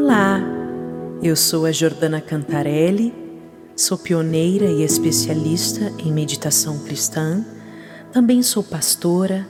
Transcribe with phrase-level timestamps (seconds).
[0.00, 0.40] Olá,
[1.20, 3.12] eu sou a Jordana Cantarelli,
[3.74, 7.44] sou pioneira e especialista em meditação cristã,
[8.12, 9.44] também sou pastora,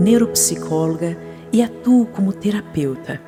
[0.00, 1.16] neuropsicóloga
[1.52, 3.20] e atuo como terapeuta.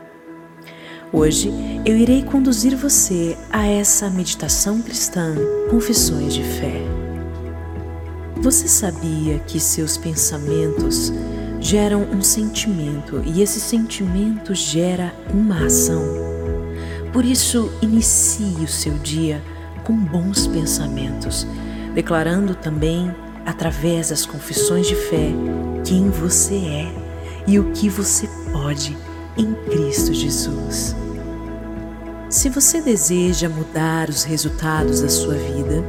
[1.12, 1.52] Hoje
[1.84, 5.36] eu irei conduzir você a essa meditação cristã
[5.70, 6.82] Confissões de Fé.
[8.38, 11.12] Você sabia que seus pensamentos
[11.60, 16.35] geram um sentimento e esse sentimento gera uma ação?
[17.16, 19.42] Por isso, inicie o seu dia
[19.84, 21.46] com bons pensamentos,
[21.94, 23.10] declarando também,
[23.46, 25.30] através das confissões de fé,
[25.82, 26.94] quem você é
[27.46, 28.94] e o que você pode
[29.34, 30.94] em Cristo Jesus.
[32.28, 35.82] Se você deseja mudar os resultados da sua vida,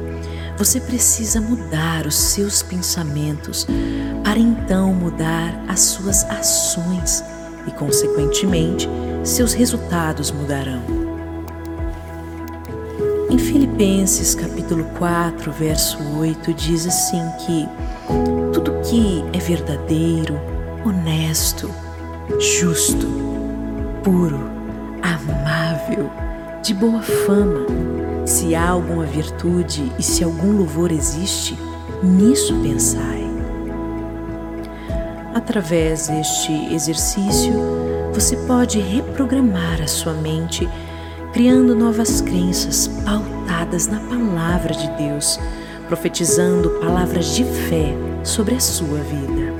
[0.56, 3.66] você precisa mudar os seus pensamentos
[4.24, 7.22] para então mudar as suas ações
[7.66, 8.88] e, consequentemente,
[9.22, 11.07] seus resultados mudarão.
[13.38, 17.68] Em Filipenses capítulo 4, verso 8 diz assim que
[18.52, 20.36] tudo que é verdadeiro,
[20.84, 21.70] honesto,
[22.40, 23.06] justo,
[24.02, 24.50] puro,
[25.00, 26.10] amável,
[26.64, 27.64] de boa fama,
[28.26, 31.56] se há alguma virtude e se algum louvor existe,
[32.02, 33.22] nisso pensai.
[35.32, 37.52] Através deste exercício,
[38.12, 40.68] você pode reprogramar a sua mente,
[41.32, 45.38] criando novas crenças pautadas na palavra de Deus,
[45.86, 49.52] profetizando palavras de fé sobre a sua vida.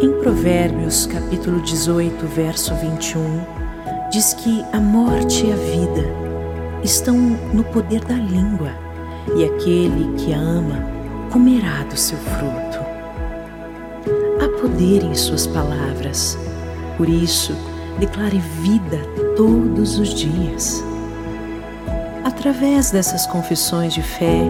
[0.00, 6.04] Em Provérbios, capítulo 18, verso 21, diz que a morte e a vida
[6.82, 8.70] estão no poder da língua,
[9.36, 10.84] e aquele que a ama
[11.30, 12.78] comerá do seu fruto.
[14.40, 16.38] Há poder em suas palavras,
[16.96, 17.54] por isso,
[17.98, 18.98] declare vida
[19.36, 20.84] todos os dias.
[22.24, 24.42] Através dessas confissões de fé,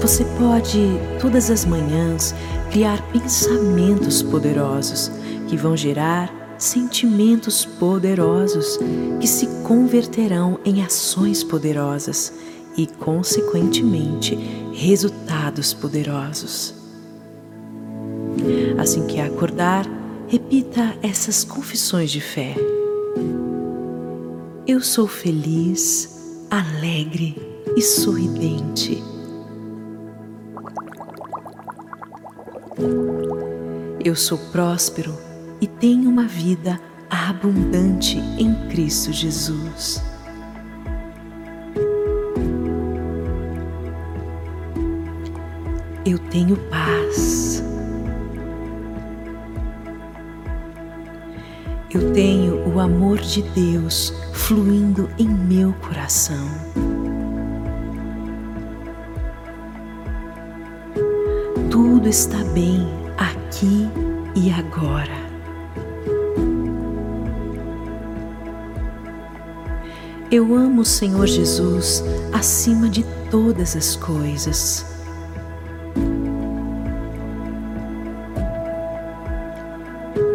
[0.00, 0.78] você pode,
[1.20, 2.34] todas as manhãs,
[2.70, 5.10] criar pensamentos poderosos
[5.46, 8.78] que vão gerar sentimentos poderosos
[9.20, 12.32] que se converterão em ações poderosas
[12.76, 14.34] e, consequentemente,
[14.74, 16.74] resultados poderosos.
[18.78, 19.86] Assim que acordar,
[20.28, 22.54] repita essas confissões de fé.
[24.66, 27.36] Eu sou feliz, alegre
[27.76, 29.02] e sorridente.
[34.02, 35.12] Eu sou próspero
[35.60, 40.02] e tenho uma vida abundante em Cristo Jesus.
[46.06, 47.29] Eu tenho paz.
[51.92, 56.48] Eu tenho o amor de Deus fluindo em meu coração.
[61.68, 62.86] Tudo está bem
[63.18, 63.88] aqui
[64.36, 65.18] e agora.
[70.30, 74.86] Eu amo o Senhor Jesus acima de todas as coisas.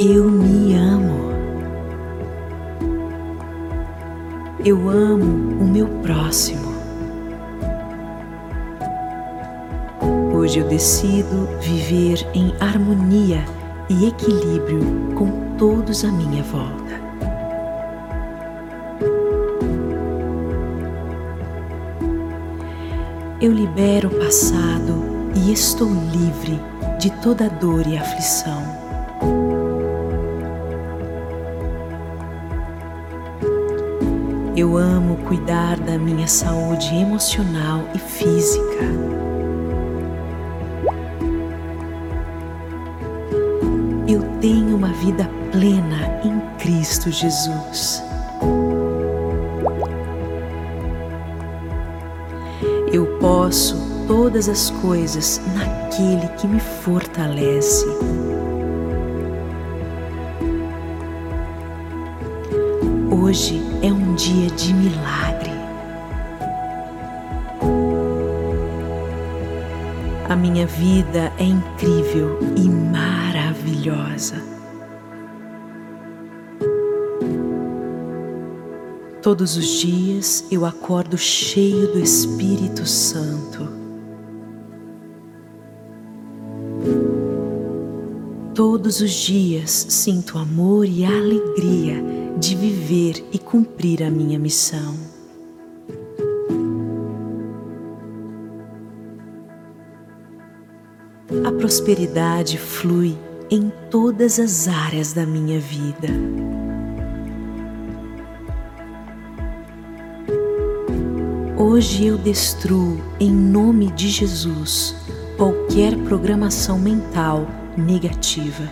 [0.02, 1.25] Eu me amo.
[4.66, 6.74] Eu amo o meu próximo.
[10.34, 13.46] Hoje eu decido viver em harmonia
[13.88, 17.00] e equilíbrio com todos à minha volta.
[23.40, 24.96] Eu libero o passado
[25.36, 26.60] e estou livre
[26.98, 28.85] de toda dor e aflição.
[34.58, 38.86] Eu amo cuidar da minha saúde emocional e física.
[44.08, 48.02] Eu tenho uma vida plena em Cristo Jesus.
[52.94, 53.76] Eu posso
[54.08, 57.86] todas as coisas naquele que me fortalece.
[63.12, 65.52] Hoje é um dia de milagre.
[70.28, 74.42] A minha vida é incrível e maravilhosa.
[79.22, 83.75] Todos os dias eu acordo cheio do Espírito Santo.
[88.56, 92.02] Todos os dias sinto amor e alegria
[92.40, 94.96] de viver e cumprir a minha missão.
[101.46, 103.18] A prosperidade flui
[103.52, 106.08] em todas as áreas da minha vida.
[111.58, 114.96] Hoje eu destruo, em nome de Jesus,
[115.36, 117.46] qualquer programação mental
[117.78, 118.64] negativa.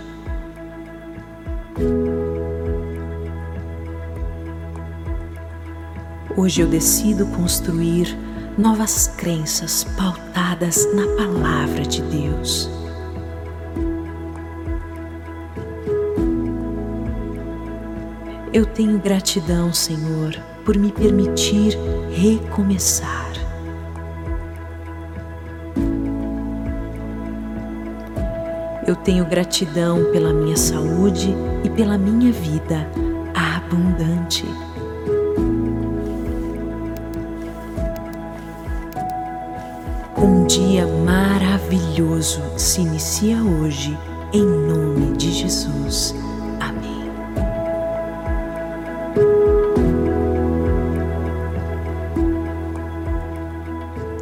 [6.36, 8.18] Hoje eu decido construir
[8.58, 12.70] novas crenças pautadas na Palavra de Deus.
[18.54, 21.76] Eu tenho gratidão, Senhor, por me permitir
[22.12, 23.33] recomeçar.
[28.86, 31.34] Eu tenho gratidão pela minha saúde
[31.64, 32.90] e pela minha vida
[33.34, 34.46] abundante.
[40.18, 43.98] Um dia maravilhoso se inicia hoje,
[44.34, 46.23] em nome de Jesus.